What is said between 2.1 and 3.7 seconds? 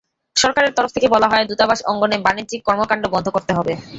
বাণিজ্যিক কর্মকাণ্ড বন্ধ করতে